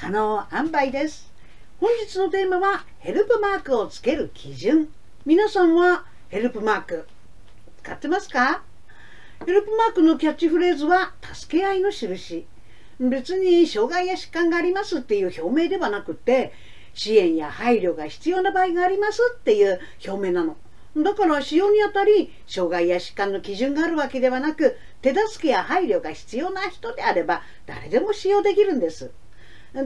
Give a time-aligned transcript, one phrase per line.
[0.00, 1.30] 可能塩梅です。
[1.78, 4.88] 本日のテーマはヘルプマークをつける基準。
[5.26, 7.06] 皆さんはヘルプマーク
[7.82, 8.62] 使ってますか？
[9.44, 12.46] ヘルプマークのキャッチフレーズは助け合いの印。
[12.98, 16.54] 別に障害や疾患がありますっていう表明ではなくて
[16.94, 20.56] 支援や配慮が必要な場合がありますっていう表明なの。
[20.96, 29.10] だから使用にあたり障害や疾患の基準があるわけではなく手助けや配慮が必要な人であれば誰でも使用できるんです。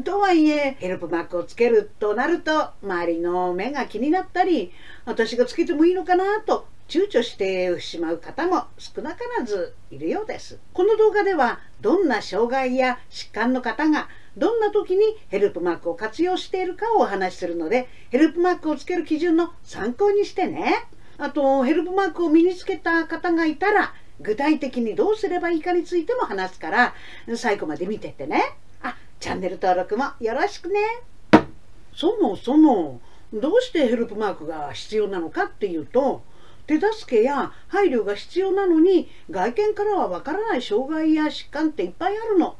[0.04, 4.72] とはいえヘルプマークをつけるとなると周りの目が気になったり
[5.04, 10.58] 私がつけてもいいのかなと躊躇してしまう方も少なからずいるようです。
[10.72, 20.86] この動画ではどんな障害や疾患の方がどんな時にヘルプマークを活用しているかをお話しするのでヘルプマークをつける基準の参考にしてね。
[21.18, 26.94] あとヘルプマークを身につけた方がいたら具体的にどうすればいいかについても話すから
[27.36, 28.42] 最後まで見てってね。
[29.24, 30.78] チャンネル登録もよろしくね。
[31.94, 33.00] そもそも
[33.32, 36.22] どうしてヘルプマークが必要なのかっていうと
[36.66, 42.56] 手助けや配慮が必要なのに外見からはわからない障害や疾患っていっぱいあるの。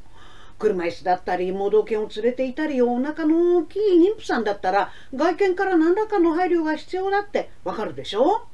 [0.57, 8.47] 車椅子だったり盲導犬を連れていたりお腹の大きい妊婦さんだったら外見から何らかの配慮が必要だってわかるでしょ？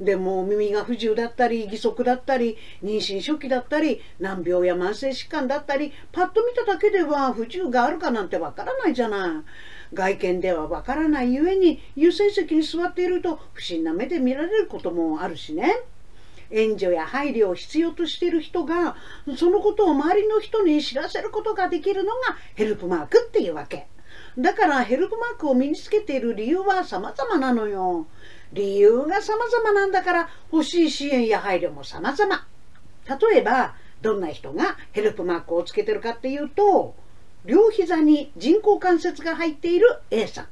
[0.00, 9.30] でも耳が不自由だったり義足だったり妊娠初期だったり難病や慢性疾患だったりパッと見ただけでは不自由があるかなんてわからないじゃない。
[9.92, 15.80] 外見ではわからないゆえに優先席に座っていると不審な目で見られることもあるしね。
[16.50, 18.96] 援助や配慮を必要としている人が
[19.36, 23.86] そのことを周りの人に知らせることができるのがヘルプマークっていうわけ。
[24.38, 28.06] だからヘルプマークを身につけている理由は様々なのよ。
[28.52, 32.46] 理由が様々なんだから欲しい支援や配慮も様々。
[33.06, 36.94] 例えば、どんな人がヘルプマークをつけてるかっていうと、
[37.44, 40.48] 両膝に人工関節が入っている A さん。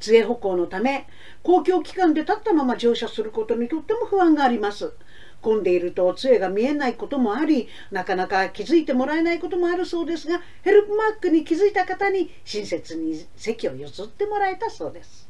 [0.00, 1.06] 杖歩行のため、
[1.42, 4.92] 公共機関で立ったまま乗車することにとっても不安があります。
[5.40, 15.28] 混んでいると杖が見えないこともあり、なかなか気づいてもらえないこともあるそうですが、ヘルプマークに気づいた方に親切に席を譲ってもらえたそうです。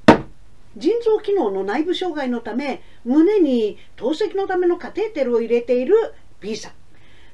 [0.76, 5.94] 腎臓機能の内部障害のため胸に透析のためのカテーテルを入れている
[6.40, 6.72] B さん。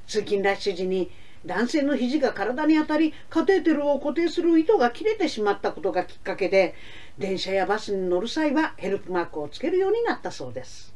[0.07, 1.09] 通勤ラッシュ時に
[1.45, 6.75] 男性の肘が体に当たりカテーテルを固定する糸が切れてしまったことがきっかけで
[7.17, 10.93] 電車やバスに乗る際はヘルプマークをつけるようになったそうです。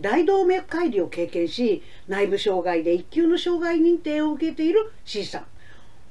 [0.00, 5.46] 大動脈解離を経験し内部障害で一級の障害認定を受けている C さん。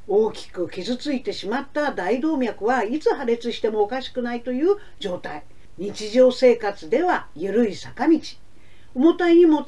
[0.08, 5.44] 大きく傷ついてしまった大動脈はいつ破裂してもおかしくないという状態。
[5.78, 8.20] 日常生活では緩い坂道。
[8.96, 9.64] 重たい荷物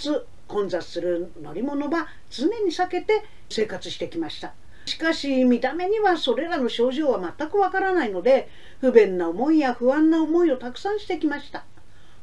[0.47, 4.53] 混雑する乗り物は常に避けて生活してきました。
[4.85, 8.49] しかし見た目にはそれらの症状は全くわからないので
[8.81, 11.63] 不便な思いや不安な思いをたくさんしてきました。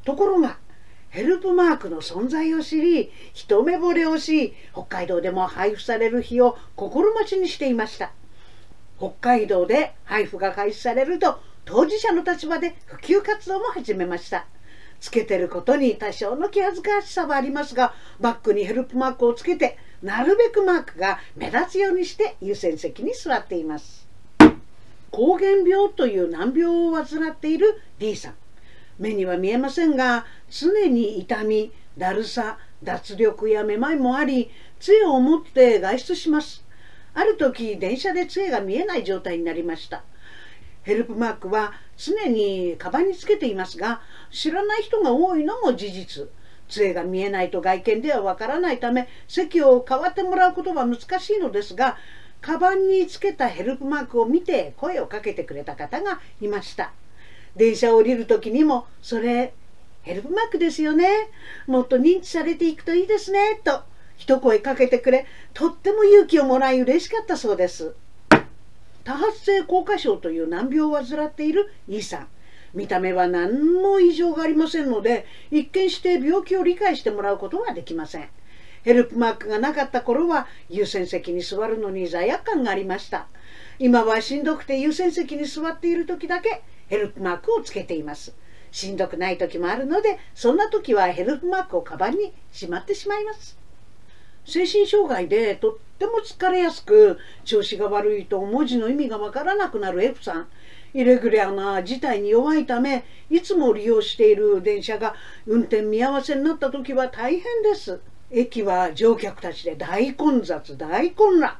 [0.05, 0.57] ところが
[1.13, 8.11] ヘルプマークの存在を知り一目惚れをし北海道でも配布される日を心待ちにしていました。
[8.97, 14.47] 北海道で配布が開始されると当事者の立場で普及活動も始めました。
[14.99, 24.07] つけてることに多少の気恥ずかしさはありますがバッグにヘルプマークをつけてなるべくマークが目立つようにして優先席に座っています。
[25.11, 28.35] 膠原病という難病を患っている D さん。
[28.99, 36.63] 目には見えませんが常に痛みだるさ脱力やめまいもあり杖を持って外出します。
[37.13, 40.03] ある時電車で杖が見えない状態になりました。
[40.81, 46.27] ヘルプマークは常にカバンにつけていますが知らない人が多いのも事実。
[46.69, 51.97] 杖が見えないと外見ではわからないため席を代わってもらうことは難しいのですが
[52.41, 56.91] カバンにつけたヘルプマークを見て声をかけてくれた方がいました。
[57.55, 59.53] 電車を降りる時にもそれ
[60.01, 61.07] ヘルプマークですよね。
[61.65, 63.83] もっと認知されていくといいですねと。
[64.17, 65.25] 一声かけてくれ。
[65.53, 67.95] とっても勇気をもらい嬉しかったそうです。
[69.03, 72.27] 多発性硬化症という難病を患っている E さん。
[72.73, 78.29] 見た目は何も異常がありませんので一見して病気を理解してもらうことはできません。
[78.83, 83.27] ヘルプマークがなかった頃は優先席に座るのに罪悪感がありました。
[83.79, 88.35] 今はしんどくて優先席に座っている時だけヘルプマークをつけています。
[88.71, 93.57] しんどくない時もあるのでそんな時はヘルプマークをカバンにしまってしまいます。
[94.45, 100.47] 精神障害でとっても疲れやすく調子が悪いと文字の意味がわからなくなる F さん。
[100.95, 105.15] イレギュラーな事態に弱いためいつも利用している電車が
[105.47, 107.99] 運転見合わせになった時は大変です。
[108.29, 111.57] 駅は乗客たちで大混雑大混乱。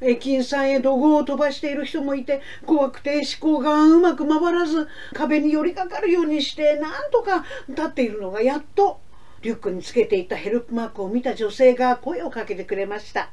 [0.00, 9.00] 駅員さんへ怒号を飛ばしている人もいて怖くて思考がうまく回らず壁に寄りかかるようにしてなんとか立っているのがやっと
[9.42, 13.30] リュックにつけていたヘルプマークを見た女性が声をかけてくれました。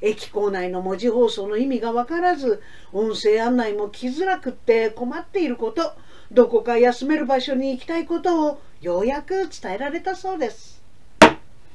[0.00, 5.92] 駅構内の文字放送の意味が分からず音声案内も来づらくって困っていること
[6.32, 10.82] どこか休める場所に行きたいことをようやく伝えられたそうです。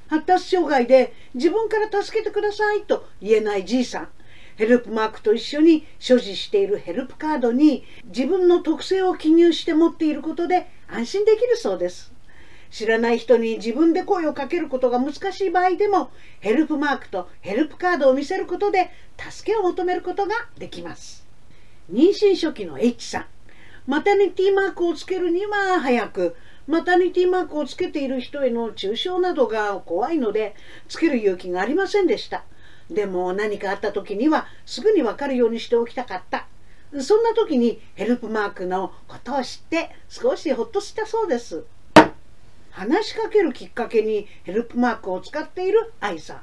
[0.07, 4.09] 発達障害で自分から助けてくださいと言えないじいさん。
[4.55, 12.13] ヘルプマークと一緒に所持しているヘルプカードに自分の特性を記入して持っていることで安心できるそうです。
[12.71, 16.09] 知らない人に自分で声をかけることが難しい場合でも
[16.39, 21.25] ヘルプマークとヘルプカードを見せることで助けを求めることができます。
[21.91, 23.25] 妊娠初期の H さん。
[23.87, 26.35] マタニティマークをつけるには早く
[26.65, 30.55] マタニティマークをつけている人への中傷などが怖いので
[30.87, 32.43] つける勇気がありませんでした。
[32.89, 36.47] でも何かあった時にはすぐにわかるようにしておきたかった。
[37.01, 41.63] そんな時にヘルプマークのことを知って少しほっとしたそうです。
[42.69, 46.41] 話しかけるきっかけにヘルプマークを使っている愛さん。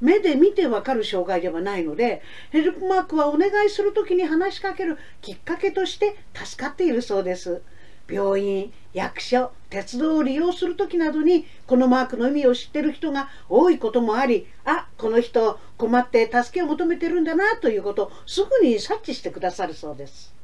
[0.00, 7.62] 目で見てわかる障害ではないのでヘルプマークはお願いする時に話しかけるきっかけとして助かっているそうです。
[8.08, 20.34] 病院役所鉄道を利用する時などにこのマークの意味を知ってる人が多いこともありあこの人困って助けを求めてるんだなということをすぐに察知してくださるそうです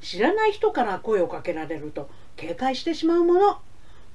[0.00, 3.58] 知らない人から声をかけられると警戒してしまうもの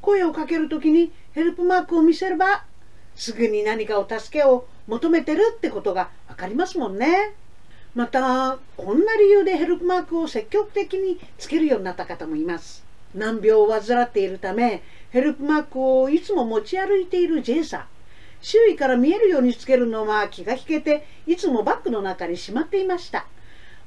[0.01, 2.65] 声をかける時にヘルプマークを見せれば
[3.15, 7.33] すぐに何かを助けを求めてるってことが分かりますもんね。
[7.95, 12.84] またこんな理由でヘルプマークを積極的につけるようになった方もいます。
[13.15, 17.85] 難病を患っているためヘルプマークをいつも持ち歩いている J さん。
[18.41, 23.25] 周囲から見えるようにつけるのは気が引けていつもバッグの中にしまっていました。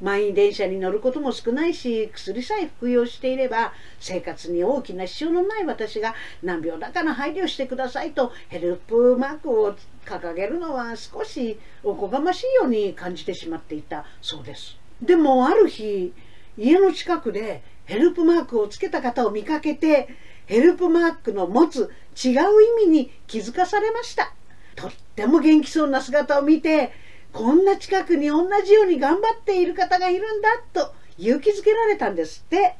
[0.01, 16.13] 満員電車に乗ることも少ないし薬さえ服用していれば生活に大きな支障のない私が難病だから配慮してくださいとヘルプマークを掲げるのは少しおこがましいように感じてしまっていたそうですでもある日
[16.57, 20.09] 家の近くでヘルプマークをつけた方を見かけて
[20.45, 21.91] ヘルプマークの持つ
[22.23, 22.33] 違う
[22.83, 24.35] 意味に気づかされました。
[24.77, 26.93] とっても元気そうな姿を見て
[27.33, 32.77] こんな近くに同じように頑張っている方がいるんだと勇気づけられたんですって。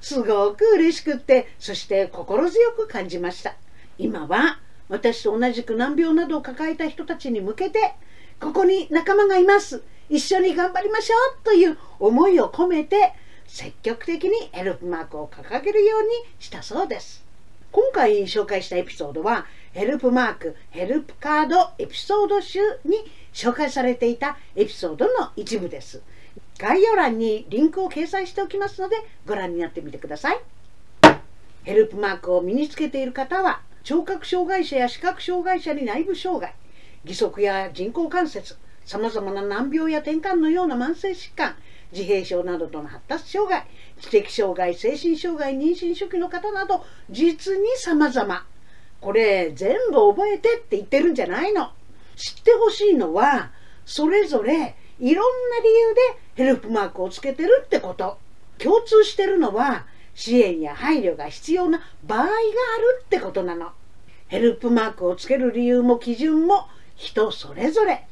[0.00, 3.56] すごく嬉しくってそして心強く感じました。
[3.98, 4.58] 今は
[4.88, 7.94] 私と同じく難病などを抱えた人たちに向けて
[8.40, 9.82] ここに仲間がいます。
[10.08, 13.12] 一緒に頑張りましょうという思いを込めて
[13.46, 16.08] 積極的にヘルプマークを掲げるように
[16.38, 17.24] したそうです
[17.72, 23.04] 今回紹介したエピソードはヘルプマークヘルプカードエピソード集に
[23.34, 26.00] 紹介されていたエピソードの一部です。
[26.58, 28.96] 概要欄にリンクを掲載しておきますので
[29.26, 30.40] ご覧になってみてください。
[31.64, 36.54] ヘルプマークを身につけている方は聴覚障害者や視覚障害者に内部障害
[37.04, 38.56] 義足や人工関節
[38.86, 41.56] さまざまな難病や転換のような慢性疾患
[41.92, 43.66] 自閉症などとの発達障害
[44.00, 48.46] 知的障害精神障害妊娠初期の方など実に様々。
[49.00, 51.70] これ全部覚えてって言ってるんじゃないの。
[52.16, 53.50] 知ってほしいのは
[53.84, 56.00] それぞれいろんな理由で
[56.34, 58.18] ヘルプマークをつけてるってこと。
[58.58, 63.70] 共通してるのは支援や配慮が必要な場合があるってことなの。
[64.28, 66.66] ヘルプマークをつける理由も基準も
[66.96, 68.06] 人それぞれ。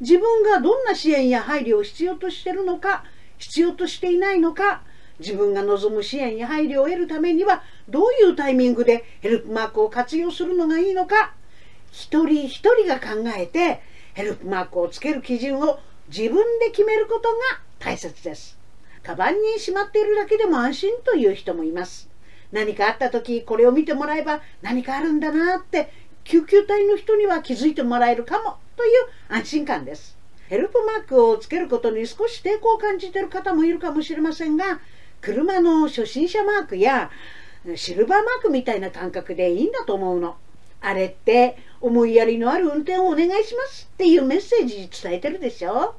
[0.00, 3.04] 自分がどんな支援や配慮を必要としてるのか
[3.38, 4.82] 必要としていないのか
[5.18, 11.34] 自分が望む支援や配慮を得るためにはどういうタイミングでヘルプマークを活用するのがいいのか
[11.90, 13.80] 一人一人が考えて
[14.12, 15.78] ヘルプマークをつける基準を
[16.08, 18.58] 自分で決めることが大切です。
[19.02, 22.08] カバンにしまっているだけでも安心という人もいます。
[22.52, 25.90] 何かあった時これを見てもらえば何かあるんだなって
[26.24, 28.92] 救急隊の人には気づいてもらえるかもという
[29.28, 30.15] 安心感です。
[30.48, 34.80] ヘルプマークをつけることに少し抵抗を感じている方もいるかもしれませんが
[35.20, 37.10] 車の初心者マークや
[37.74, 40.36] シルバーマークみたいな感覚でいいんだと思うの。
[40.80, 45.96] あれって思いやりのある運転をお願いしますっていうメッセージ伝えてるでしょ。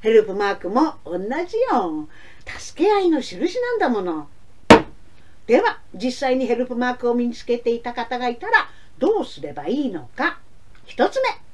[0.00, 2.08] ヘルプマークも同じよ
[2.46, 4.28] 助け合いの印なんだもの。
[5.48, 10.38] では実際にヘルプマークを身につけていた方がいたらどうすればいいのか。
[10.86, 11.47] 1つ目。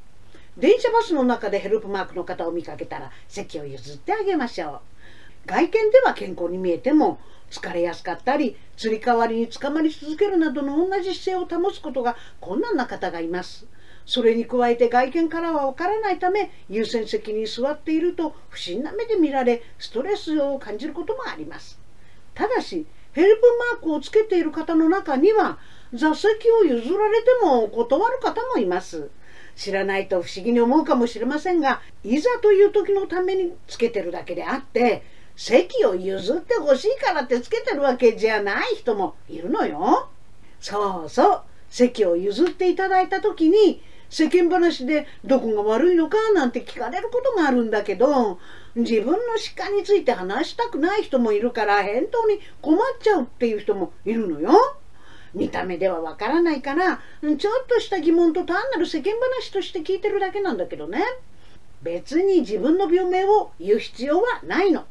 [0.57, 4.83] 電車バスの中でヘルプマークの方を見かけたら席を譲ってあげましょ
[5.47, 5.49] う。
[5.49, 7.19] 外見では健康に見えても
[7.51, 13.67] 疲れやすかったりつり革につかまり続けるなどの同じ姿勢を保つことが困難な方がいます。
[14.07, 21.81] それに加えて外見からはわからないため優先席に座っていると不審な目で見られストレスを感じることもあります。
[22.35, 23.43] ただしヘルプ
[23.73, 25.59] マークをつけている方の中には
[25.93, 29.11] 座席を譲られても断る方もいます。
[29.57, 35.03] 知らないと不思議に思うかもしれませんがいざという時のためにつけてるだけであって
[35.37, 40.09] 席を譲ってほしいからってつけてるわけじゃない人もいるのよ
[40.61, 48.39] そうそう席を譲っていただいた時に世間話でどこが悪いのかなんて聞かれることがあるんだけど
[48.77, 54.53] 自分の疾患について話したくない人もいるから返答に困っちゃうっていう人もいるのよ。
[55.35, 61.05] 見た目ではわからないからちょっとした疑問と単なる世間話として聞いてるだけなんだけどね。
[61.83, 64.85] 別に自分の病名を言う必要はないの。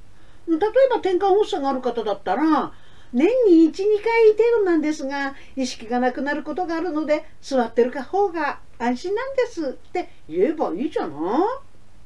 [0.47, 0.59] 例え
[0.89, 2.73] ば転換発作がある方だったら
[3.13, 11.13] 年に12回程度なんですが意識がなくなることがあるので座ってる方が安心なんですって言えばいいじゃな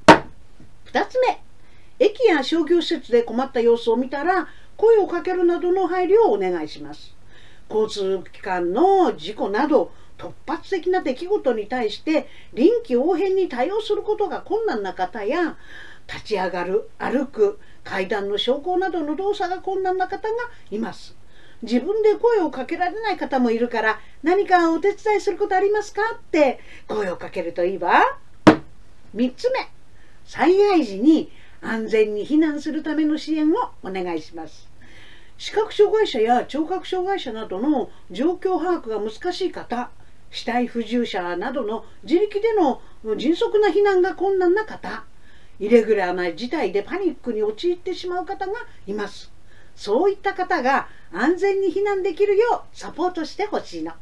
[0.08, 0.14] い。
[0.86, 1.42] 2つ目。
[2.00, 7.17] 駅や商業施設で困った様子を見たら声をかけるなどの配慮をお願いします。
[7.70, 15.58] 交通機関の事故など突発的な出来事に対して臨機応変に対応することが困難な方や
[16.08, 20.36] 立ち上がる歩く階段の昇降などの動作が困難な方が
[20.72, 21.16] います。
[21.62, 28.04] 自分で声をかけられない方もいるから何かお手伝いすることありますかって声をかけるといいわ。
[29.16, 29.68] 3つ目
[30.26, 31.32] 災害時に
[31.62, 34.67] 安全に避難するための支援をお願いします。
[35.38, 39.92] 視覚障害者や聴覚障害者などの状況把握が難しい方
[40.32, 42.82] 死体不自由者などの自力での
[43.18, 45.06] 迅速な避難が困難な方
[45.60, 48.54] イレギュラーな事態でパニックに陥ってしまう方が
[48.86, 49.32] います。
[49.76, 53.94] そういった方が安全に避難できるようサポートしてほしいの。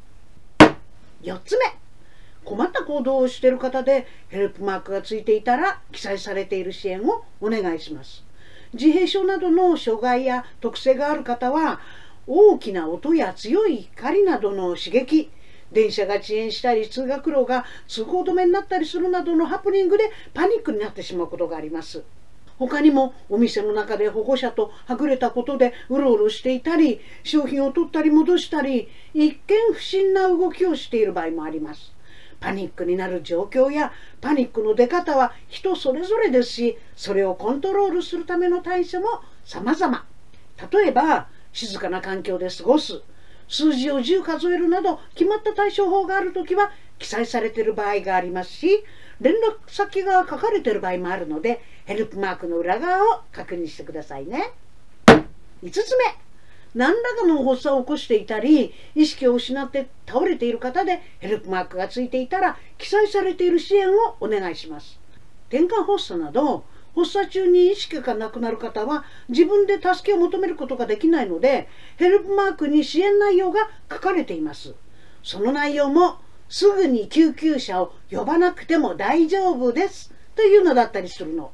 [1.24, 1.66] 4つ目。
[2.44, 8.25] 困った行動をしている方でヘルプマークがついていたら記載されている支援をお願いします。
[8.76, 11.80] 自閉症などの障害や特性がある方は
[12.28, 15.32] 大きな音や強い光などの刺激
[15.72, 20.04] 電車が遅延したり通学路が通行止めになったりするなどのハプニングで
[20.34, 22.04] パニックになってしまうことがあります。
[22.58, 31.95] 他にもお店の中で保護者とはぐれたことでうろうろしていたり商品を取ったり戻したり一見不審な動きをしている場合もあります。
[32.46, 40.06] パニックになる状況やパニックの出方は人それぞれですしそれをコントロールするための対処も様々。
[40.72, 43.02] 例えば静かな環境で過ごす。
[43.48, 48.84] 数字を10数えるなど決まった対処法があるときは記載されている場合がありますし
[49.22, 54.52] 連絡先が書かれている場合もあるのでヘルプマークの裏側を確認してくださいね。
[55.64, 56.25] 5つ目。
[56.76, 65.00] 何らかの発作を起こしていたり意識を失って倒れている方でヘルプマークがついていたら記載されている支援をお願いします。
[65.48, 74.76] 転換発作など発作中に意識がなくなる方は自分で助けを求めることができないのでヘルプマークに支援内容が書かれています。
[75.24, 76.18] その内容も
[76.50, 80.14] すぐに救急車を呼ばなくても大丈夫です。
[80.36, 81.52] というのだったりするの。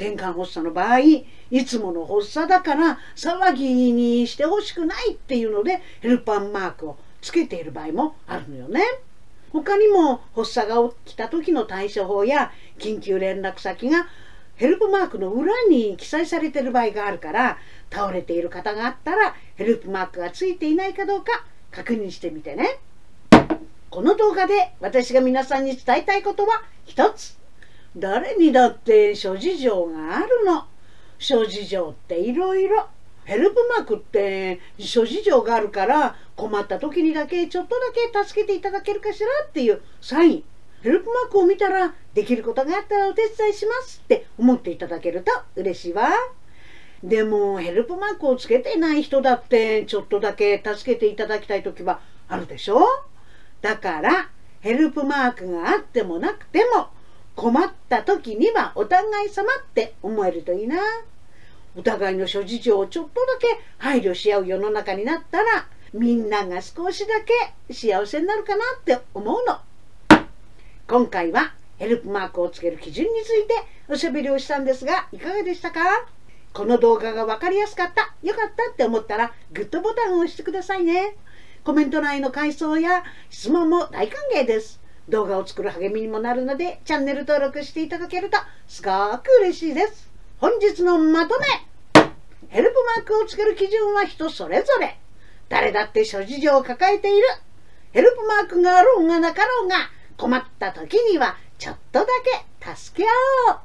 [0.00, 1.26] 転換発作の場合い
[1.66, 8.82] つもの発作だから騒ぎにしてほしくないっていうのでヘルパーマークをつけている場合もあるのよね。
[9.52, 14.06] 他にも発作が起きた時の対処法や緊急連絡先が
[14.54, 17.58] ヘルプマークの裏に記載されている場合があるから
[17.90, 22.78] 倒れている方があったらヘルプマークがついていないかどうか確認してみてね。
[23.90, 27.39] この動画で私が皆さんに伝えたいことは一つ。
[27.96, 30.64] 誰にだって諸事情があるの。
[31.18, 32.88] 諸事情っていろいろ
[33.24, 40.44] ヘルプマークって諸事情があるから困った時にだけちょっとだけ助けていただけるかしらっていうサイン。
[40.82, 46.08] ヘルプマークを見たらできることがあったらお手伝いしますって思っていただけると嬉しいわ。
[47.04, 52.86] でもヘルプマークをつけてない人だってちょっとだけ助けていただきたい時はあるでしょ。
[53.60, 54.30] だから
[54.60, 56.88] ヘルプマークがあってもなくても
[57.40, 60.76] 困った時にはお互い様って思えるといいな。
[61.74, 63.46] お互いの諸事情をちょっとだけ
[63.78, 69.58] 配慮し合う世の中になったらみんなが少しだけ幸せになるかなって思うの。
[70.86, 73.54] 今回はヘルプマークをつける基準について
[73.88, 75.80] おしゃべりをしたんですがいかがでしたか？
[76.52, 81.16] この動画が分かりやすかった、よかったって思ったらグッドボタンを押してくださいね。
[81.64, 84.79] コメント内の感想や質問も大歓迎です。
[85.08, 88.38] 動画を作る励みにもなるのでチャンネル登録していただけると
[88.68, 90.10] すごく嬉しいです。
[90.38, 91.46] 本日のまとめ
[92.48, 94.98] ヘルプマークをつける基準は人それぞれ。
[95.48, 97.26] 誰だって諸事情を抱えている。
[97.92, 99.76] ヘルプマークがあろうがなかろうが
[100.16, 102.06] 困った時にはちょっとだ
[102.62, 103.12] け助け合
[103.52, 103.60] おう